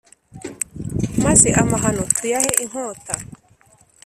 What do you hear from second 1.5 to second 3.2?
amahano tuyahe inkota